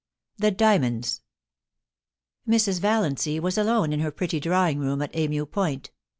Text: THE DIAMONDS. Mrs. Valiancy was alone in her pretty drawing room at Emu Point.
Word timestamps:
THE 0.39 0.49
DIAMONDS. 0.49 1.21
Mrs. 2.47 2.79
Valiancy 2.79 3.39
was 3.39 3.55
alone 3.55 3.93
in 3.93 3.99
her 3.99 4.09
pretty 4.09 4.39
drawing 4.39 4.79
room 4.79 4.99
at 5.03 5.15
Emu 5.15 5.45
Point. 5.45 5.91